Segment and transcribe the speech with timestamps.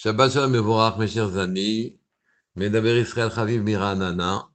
[0.00, 1.98] Shabbat Shalom Mevorach, mes chers amis.
[2.54, 4.48] Medaber Israël Chaviv Miranana.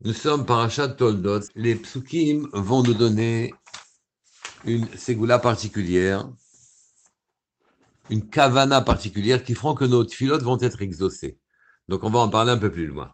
[0.00, 1.40] Nous sommes parachat Toldot.
[1.54, 3.52] Les psukim vont nous donner
[4.64, 6.26] une ségoula particulière,
[8.08, 11.38] une kavana particulière qui feront que nos filotes vont être exaucés.
[11.86, 13.12] Donc on va en parler un peu plus loin.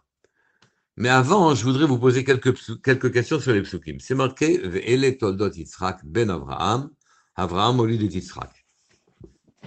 [0.95, 3.99] Mais avant, je voudrais vous poser quelques, quelques questions sur les psukim.
[3.99, 6.89] C'est marqué Ve'ele Toldot Yitzhak ben Avraham,
[7.35, 8.62] Avraham au lieu de Yitzhak.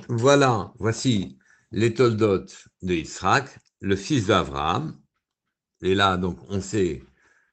[0.09, 1.39] Voilà, voici
[1.73, 2.47] les Toldot
[2.83, 5.01] de Yitzhak, le fils d'Abraham.
[5.83, 7.03] Et là, donc, on sait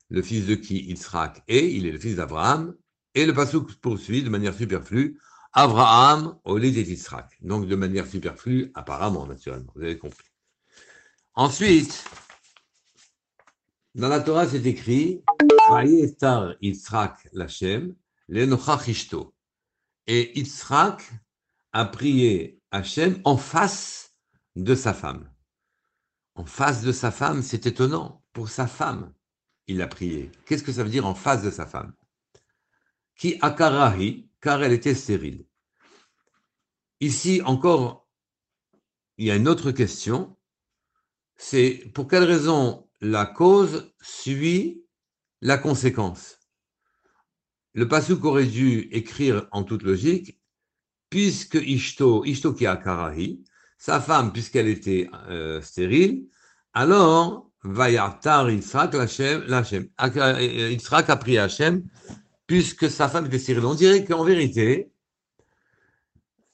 [0.10, 2.76] le fils de qui Yitzhak est, il est le fils d'Abraham.
[3.16, 5.20] Et le Passouk poursuit de manière superflue,
[5.54, 7.38] Abraham au lit d'Yitzhak.
[7.42, 10.28] Donc, de manière superflue, apparemment, naturellement, vous avez compris.
[11.36, 12.06] Ensuite,
[13.96, 15.24] dans la Torah, c'est écrit,
[16.62, 17.96] Yitzhak Lachem.
[20.08, 21.12] Et Yitzhak
[21.74, 24.16] a prié Hachem en face
[24.56, 25.30] de sa femme.
[26.36, 28.24] En face de sa femme, c'est étonnant.
[28.32, 29.14] Pour sa femme,
[29.68, 30.32] il a prié.
[30.46, 31.94] Qu'est-ce que ça veut dire en face de sa femme?
[33.16, 35.46] Qui akarahi, car elle était stérile.
[37.00, 38.10] Ici encore,
[39.18, 40.38] il y a une autre question.
[41.36, 44.86] C'est pour quelle raison la cause suit
[45.42, 46.40] la conséquence?
[47.74, 50.40] Le pasouk aurait dû écrire en toute logique
[51.14, 53.40] puisque Ishto, Ishto qui a Karahi,
[53.78, 56.26] sa femme, puisqu'elle était euh, stérile,
[56.74, 61.84] alors, Vayatar Yitzhak Lachem, Yitzhak a pris Hachem,
[62.48, 63.64] puisque sa femme était stérile.
[63.64, 64.92] On dirait qu'en vérité,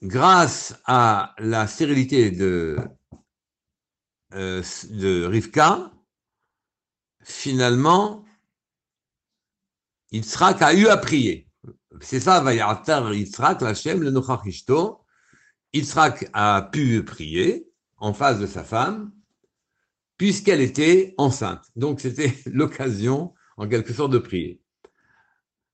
[0.03, 2.79] grâce à la stérilité de,
[4.33, 5.89] euh, de Rivka,
[7.23, 8.25] finalement,
[10.11, 11.48] Yitzhak a eu à prier.
[12.01, 15.01] C'est ça, Vayatar Yitzhak, Lachem, le Nochachishto.
[15.73, 19.11] Yitzhak a pu prier en face de sa femme,
[20.17, 21.65] puisqu'elle était enceinte.
[21.75, 24.61] Donc c'était l'occasion, en quelque sorte, de prier.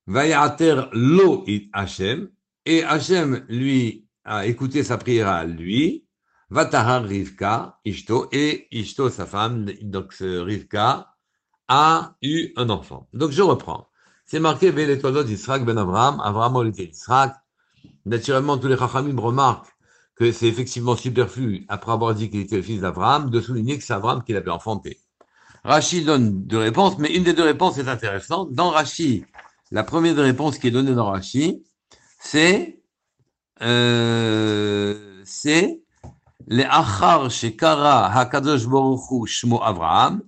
[0.08, 2.30] Vayater lo Hachem,
[2.66, 6.06] et Hachem lui a écouté sa prière à lui,
[6.50, 11.16] Vatahar Rivka, Ishto, et Ishto, sa femme, donc Rivka,
[11.68, 13.08] a eu un enfant.
[13.14, 13.90] Donc je reprends.
[14.26, 17.36] C'est marqué Veletolot d'Israël ben Abraham, Abraham olite Yitzhak.
[18.06, 19.72] Naturellement, tous les Chachamim remarquent
[20.16, 23.84] que c'est effectivement superflu, après avoir dit qu'il était le fils d'Abraham, de souligner que
[23.84, 25.00] c'est Abraham qui l'avait enfanté.
[25.64, 28.54] Rachid donne deux réponses, mais une des deux réponses est intéressante.
[28.54, 29.26] Dans Rachid,
[29.72, 31.62] la première des réponses qui est donnée dans Rachid,
[32.20, 32.80] c'est
[33.62, 35.82] euh, c'est
[36.48, 40.22] les achar shekara hakadosh baruch shmo Abraham,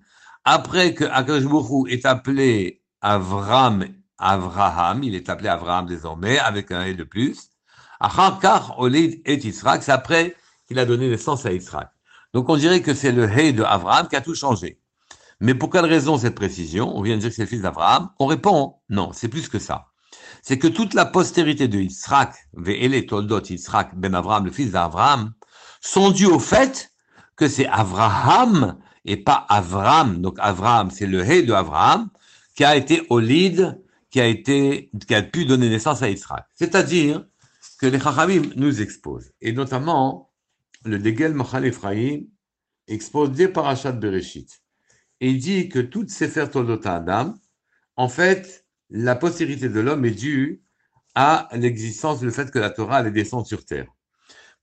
[0.44, 1.46] après que Hakadosh
[1.90, 3.86] est appelé Avram,
[4.18, 7.50] Avraham, il est appelé Avraham désormais, avec un «et» de plus.
[8.00, 10.36] Achakar Olid et Yitzhak, c'est après
[10.68, 11.90] qu'il a donné naissance à Yitzhak.
[12.34, 14.80] Donc on dirait que c'est le He de Avraham qui a tout changé.
[15.40, 16.96] Mais pour quelle raison cette précision?
[16.96, 18.10] On vient de dire que c'est le fils d'Avraham.
[18.20, 19.88] On répond, non, c'est plus que ça.
[20.42, 23.42] C'est que toute la postérité de Yitzhak, Ve'ele Toldot
[23.96, 25.34] ben Avraham, le fils d'Avraham,
[25.82, 26.92] sont dus au fait
[27.36, 30.22] que c'est Avraham et pas Avram.
[30.22, 32.10] Donc Avraham, c'est le He de Avraham,
[32.58, 33.80] qui a été Olid,
[34.10, 36.44] qui a été, qui a pu donner naissance à Israël.
[36.56, 37.24] C'est-à-dire
[37.80, 40.34] que les Chachamim nous exposent, et notamment
[40.84, 42.22] le Degel Machal Ephraim
[42.88, 44.64] expose des parachats de Bereshit.
[45.22, 47.36] Et il dit que toutes ces Toldot Adam,
[47.96, 50.64] en fait, la postérité de l'homme est due
[51.14, 53.88] à l'existence, le fait que la Torah allait descendre sur terre.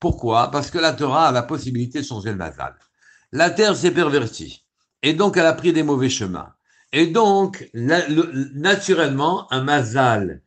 [0.01, 0.51] Pourquoi?
[0.51, 2.75] Parce que la Torah a la possibilité de changer le nazal.
[3.31, 4.65] La terre s'est pervertie,
[5.01, 6.54] et donc elle a pris des mauvais chemins.
[6.97, 10.41] Et donc, naturellement, un mazal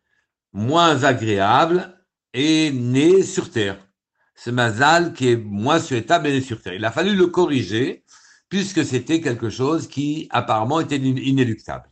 [0.54, 3.76] moins agréable est né sur Terre.
[4.34, 6.72] Ce mazal qui est moins souhaitable est né sur Terre.
[6.72, 8.02] Il a fallu le corriger
[8.48, 11.90] puisque c'était quelque chose qui apparemment était inéluctable.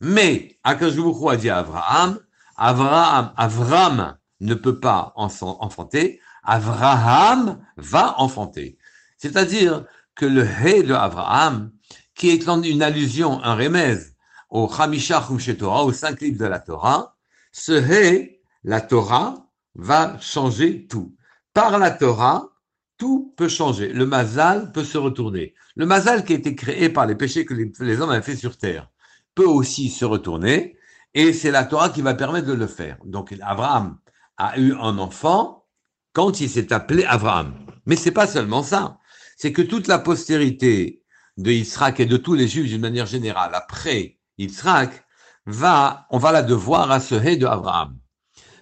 [0.00, 2.18] Mais, Akashbuchu a dit à Abraham,
[2.56, 8.78] Abraham, Abraham ne peut pas enfanter, Abraham va enfanter.
[9.18, 9.84] C'est-à-dire
[10.14, 11.73] que le hé de Abraham
[12.14, 14.14] qui est une allusion, un remèze
[14.50, 17.16] au Chumshe Torah, aux cinq livres de la Torah,
[17.52, 21.16] ce hé, la Torah, va changer tout.
[21.52, 22.50] Par la Torah,
[22.96, 23.92] tout peut changer.
[23.92, 25.54] Le mazal peut se retourner.
[25.76, 28.56] Le mazal qui a été créé par les péchés que les, hommes avaient fait sur
[28.56, 28.90] terre
[29.34, 30.76] peut aussi se retourner
[31.12, 32.98] et c'est la Torah qui va permettre de le faire.
[33.04, 33.98] Donc Abraham
[34.36, 35.66] a eu un enfant
[36.12, 37.54] quand il s'est appelé Abraham.
[37.86, 38.98] Mais c'est pas seulement ça.
[39.36, 41.03] C'est que toute la postérité
[41.36, 45.04] de Yitzhak et de tous les juifs d'une manière générale, après Yitzhak,
[45.46, 47.98] va, on va la devoir à ce hé de Abraham.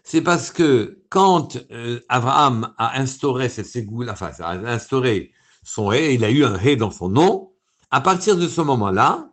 [0.05, 5.33] C'est parce que quand euh, Abraham a instauré cette ségoula, enfin, a instauré
[5.63, 7.53] son hé, il a eu un hé dans son nom,
[7.91, 9.29] à partir de ce moment-là,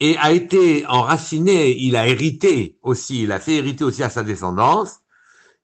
[0.00, 4.22] et a été enraciné, il a hérité aussi, il a fait hériter aussi à sa
[4.22, 5.00] descendance,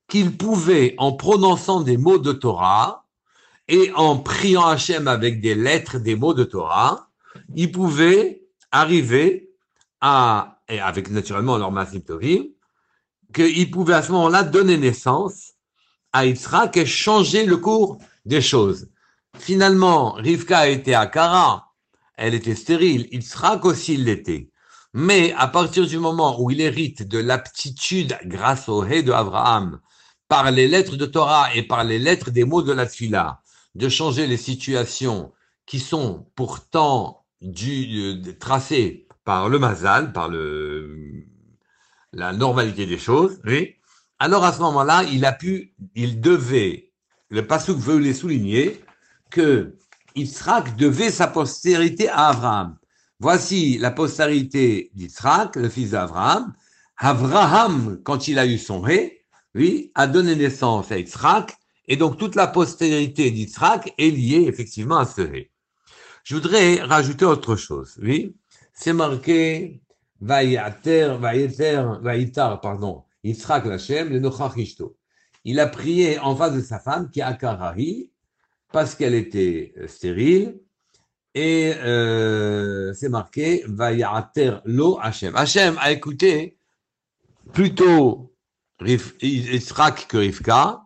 [0.08, 3.05] qu'il pouvait, en prononçant des mots de Torah
[3.68, 7.08] et en priant Hachem avec des lettres, des mots de Torah,
[7.54, 9.50] il pouvait arriver
[10.00, 12.44] à, et avec naturellement leur Massim Tovim,
[13.34, 15.54] qu'il pouvait à ce moment-là donner naissance
[16.12, 18.88] à Yitzhak et changer le cours des choses.
[19.38, 21.72] Finalement, Rivka était à Kara,
[22.16, 24.50] elle était stérile, Yitzhak aussi l'était.
[24.94, 29.80] Mais à partir du moment où il hérite de l'aptitude grâce au Hé de Abraham,
[30.28, 33.42] par les lettres de Torah et par les lettres des mots de la Tfila,
[33.76, 35.32] de changer les situations
[35.66, 41.26] qui sont pourtant du, tracées par le Mazal, par le,
[42.12, 43.74] la normalité des choses, oui.
[44.18, 46.92] Alors à ce moment-là, il a pu, il devait,
[47.28, 48.82] le Passouk veut les souligner,
[49.30, 49.76] que
[50.14, 52.78] Yitzhak devait sa postérité à Abraham.
[53.20, 56.54] Voici la postérité d'Yitzhak, le fils d'Abraham.
[56.96, 59.24] Abraham, quand il a eu son ré,
[59.54, 61.58] oui, a donné naissance à Yitzhak,
[61.88, 65.50] et donc toute la postérité d'Yitzhak est liée effectivement à ce ré.
[66.24, 68.34] Je voudrais rajouter autre chose, oui.
[68.74, 69.80] C'est marqué,
[70.20, 74.96] Vayater, Vayeter, Vayitar, pardon, Yitzhak Lachem, le Nochachishto.
[75.44, 78.10] Il a prié en face de sa femme, qui est Akarahi,
[78.72, 80.58] parce qu'elle était euh, stérile,
[81.34, 85.36] et euh, c'est marqué Vayater lo Hachem.
[85.36, 86.58] Hachem a écouté
[87.52, 88.34] plutôt
[88.80, 90.85] Yitzhak que Rivka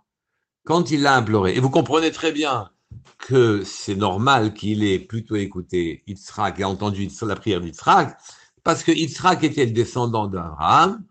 [0.71, 1.57] quand il l'a imploré.
[1.57, 2.71] Et vous comprenez très bien
[3.19, 8.17] que c'est normal qu'il ait plutôt écouté Yitzhak et entendu la prière d'Yitzhak,
[8.63, 11.03] parce que Yitzhak était le descendant d'Abraham,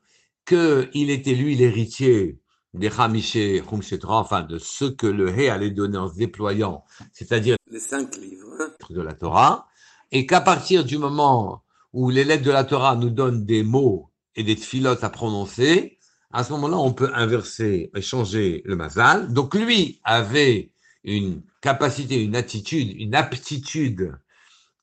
[0.45, 2.39] qu'il était lui l'héritier
[2.73, 3.61] des Hamiché,
[4.03, 8.71] enfin de ce que le Hé allait donner en se déployant, c'est-à-dire les cinq livres
[8.89, 9.67] de la Torah,
[10.13, 14.09] et qu'à partir du moment où les lettres de la Torah nous donnent des mots
[14.37, 15.98] et des filotes à prononcer,
[16.31, 19.33] à ce moment-là, on peut inverser et changer le mazal.
[19.33, 20.71] Donc lui avait
[21.03, 24.17] une capacité, une attitude, une aptitude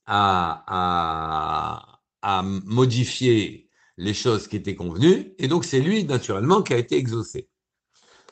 [0.05, 0.63] à,
[2.21, 6.97] à, modifier les choses qui étaient convenues, et donc c'est lui, naturellement, qui a été
[6.97, 7.49] exaucé.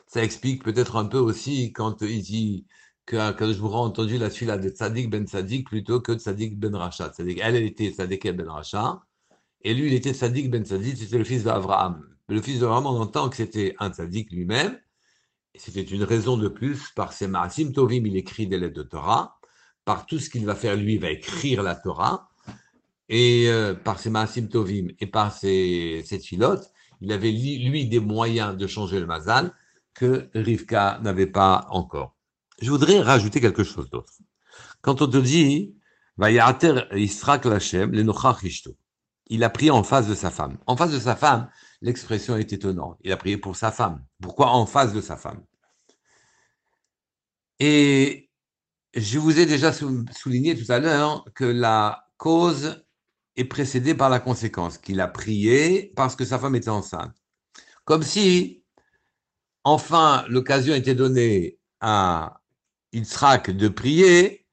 [0.06, 2.66] Ça explique peut-être un peu aussi quand il dit
[3.06, 7.12] que je vous entendu la suite de Tzadik ben Tzadik plutôt que Tzadik ben Racha.
[7.18, 9.00] Elle, elle était Tzadik ben Racha,
[9.62, 11.44] et lui, il était Tzadik ben Tzadik, c'était le fils
[12.28, 14.78] Le fils d'Abraham, on entend que c'était un Tzadik lui-même,
[15.54, 19.38] c'était une raison de plus, par ses Maasim Tovim, il écrit des lettres de Torah,
[19.84, 22.28] par tout ce qu'il va faire, lui, il va écrire la Torah,
[23.08, 26.20] et euh, par ses Maasim Tovim et par ses, ses
[27.00, 29.52] il avait lui des moyens de changer le Mazal
[29.94, 32.16] que Rivka n'avait pas encore.
[32.60, 34.12] Je voudrais rajouter quelque chose d'autre.
[34.80, 35.74] Quand on te dit,
[39.28, 40.56] il a prié en face de sa femme.
[40.66, 41.50] En face de sa femme,
[41.80, 42.98] l'expression est étonnante.
[43.02, 44.04] Il a prié pour sa femme.
[44.20, 45.44] Pourquoi en face de sa femme?
[47.58, 48.30] Et
[48.94, 52.84] je vous ai déjà souligné tout à l'heure que la cause
[53.36, 57.14] est précédé par la conséquence, qu'il a prié parce que sa femme était enceinte.
[57.84, 58.64] Comme si,
[59.64, 62.40] enfin, l'occasion était donnée à
[62.92, 64.46] Yitzhak de prier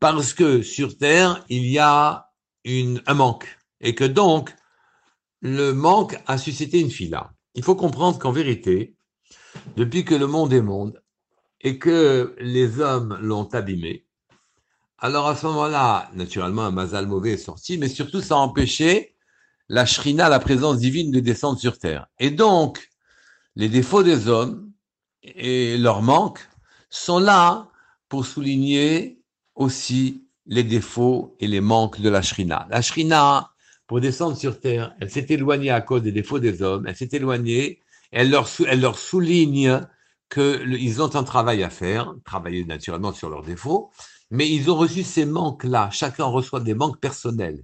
[0.00, 2.32] parce que sur terre, il y a
[2.66, 3.58] un manque.
[3.80, 4.54] Et que donc,
[5.46, 7.32] le manque a suscité une fila.
[7.54, 8.96] Il faut comprendre qu'en vérité,
[9.76, 11.00] depuis que le monde est monde
[11.60, 14.06] et que les hommes l'ont abîmé,
[14.98, 19.14] alors à ce moment-là, naturellement, un mazal mauvais est sorti, mais surtout ça a empêché
[19.68, 22.08] la shrina, la présence divine, de descendre sur terre.
[22.18, 22.90] Et donc,
[23.54, 24.72] les défauts des hommes
[25.22, 26.40] et leur manque
[26.90, 27.68] sont là
[28.08, 29.22] pour souligner
[29.54, 32.66] aussi les défauts et les manques de la shrina.
[32.68, 33.52] La shrina,
[33.86, 37.08] pour descendre sur terre, elle s'est éloignée à cause des défauts des hommes, elle s'est
[37.12, 39.86] éloignée, elle leur, souligne
[40.30, 43.90] qu'ils ont un travail à faire, travailler naturellement sur leurs défauts,
[44.30, 45.90] mais ils ont reçu ces manques-là.
[45.92, 47.62] Chacun reçoit des manques personnels.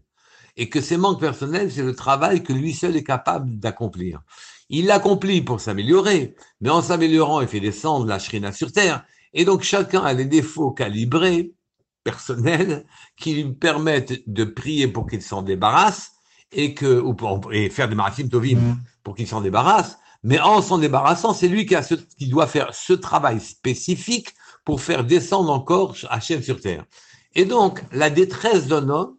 [0.56, 4.20] Et que ces manques personnels, c'est le travail que lui seul est capable d'accomplir.
[4.68, 9.04] Il l'accomplit pour s'améliorer, mais en s'améliorant, il fait descendre la shrina sur terre.
[9.32, 11.54] Et donc chacun a des défauts calibrés,
[12.04, 12.84] personnels,
[13.16, 16.12] qui lui permettent de prier pour qu'il s'en débarrasse,
[16.52, 18.76] et que, ou pour, et faire des marathim tovim mm.
[19.02, 19.98] pour qu'il s'en débarrasse.
[20.22, 24.34] Mais en s'en débarrassant, c'est lui qui, a ce, qui doit faire ce travail spécifique
[24.64, 26.84] pour faire descendre encore Hachem sur terre.
[27.34, 29.16] Et donc, la détresse d'un homme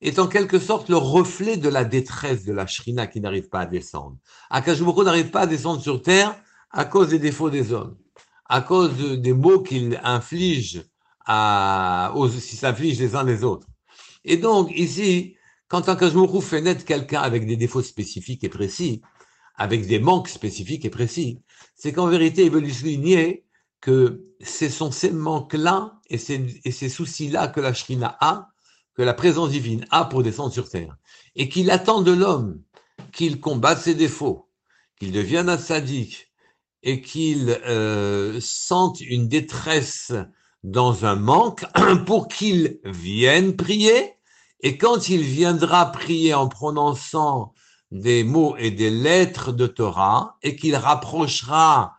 [0.00, 3.60] est en quelque sorte le reflet de la détresse de la Shrina qui n'arrive pas
[3.60, 4.16] à descendre.
[4.50, 6.36] Akashboko n'arrive pas à descendre sur terre
[6.70, 7.96] à cause des défauts des hommes,
[8.48, 10.84] à cause des maux qu'ils infligent
[11.26, 13.66] à, les uns les autres.
[14.24, 15.36] Et donc, ici,
[15.68, 19.02] quand un Kajmourou fait naître quelqu'un avec des défauts spécifiques et précis,
[19.56, 21.40] avec des manques spécifiques et précis,
[21.76, 23.44] c'est qu'en vérité, il veut lui souligner
[23.80, 28.48] que ce sont ces manques-là et ces, ces soucis-là que la Shrina a,
[28.94, 30.96] que la présence divine a pour descendre sur terre.
[31.34, 32.62] Et qu'il attend de l'homme
[33.12, 34.48] qu'il combatte ses défauts,
[34.98, 36.32] qu'il devienne un sadique,
[36.82, 40.12] et qu'il euh, sente une détresse
[40.64, 41.64] dans un manque
[42.06, 44.14] pour qu'il vienne prier.
[44.60, 47.52] Et quand il viendra prier en prononçant
[47.92, 51.96] des mots et des lettres de Torah, et qu'il rapprochera,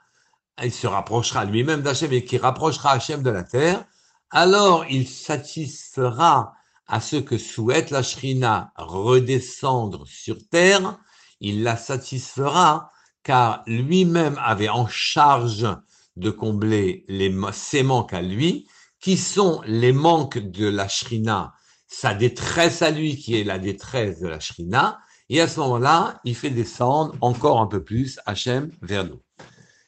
[0.62, 3.86] il se rapprochera lui-même d'Hachem et qu'il rapprochera Hachem de la terre,
[4.32, 6.54] alors il satisfera
[6.88, 10.98] à ce que souhaite la Shrina redescendre sur terre,
[11.40, 12.92] il la satisfera
[13.24, 15.68] car lui-même avait en charge
[16.16, 18.68] de combler les, ses manques à lui,
[19.00, 21.54] qui sont les manques de la shrina,
[21.88, 26.20] sa détresse à lui, qui est la détresse de la shrina, et à ce moment-là,
[26.24, 29.22] il fait descendre encore un peu plus Hachem vers nous.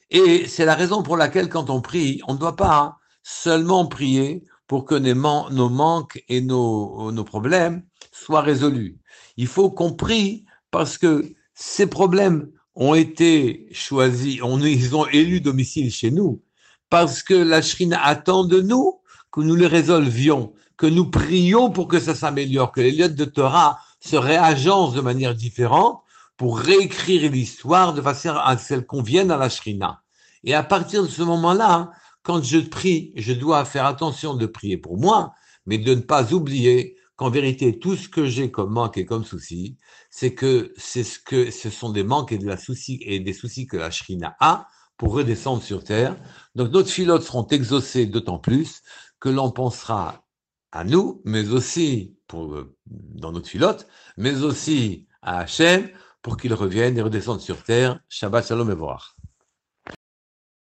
[0.09, 4.43] Et c'est la raison pour laquelle, quand on prie, on ne doit pas seulement prier
[4.67, 8.99] pour que nos, manques et nos, nos problèmes soient résolus.
[9.37, 15.41] Il faut qu'on prie parce que ces problèmes ont été choisis, on, ils ont élu
[15.41, 16.43] domicile chez nous,
[16.89, 21.87] parce que la Shrina attend de nous que nous les résolvions, que nous prions pour
[21.87, 26.03] que ça s'améliore, que les lieux de Torah se réagencent de manière différente
[26.37, 30.03] pour réécrire l'histoire de façon à ce qu'elle convienne à la Shrina.
[30.43, 31.89] Et à partir de ce moment-là,
[32.21, 35.33] quand je prie, je dois faire attention de prier pour moi,
[35.65, 39.25] mais de ne pas oublier qu'en vérité, tout ce que j'ai comme manque et comme
[39.25, 39.77] souci,
[40.09, 44.37] c'est que c'est ce que ce sont des manques et des soucis que la Shrina
[44.39, 46.15] a pour redescendre sur terre.
[46.55, 48.81] Donc notre filotes seront exaucés d'autant plus
[49.19, 50.25] que l'on pensera
[50.71, 55.89] à nous, mais aussi pour dans notre filote, mais aussi à Hachem
[56.21, 57.99] pour qu'il revienne et redescende sur terre.
[58.09, 59.16] Shabbat shalom et voir.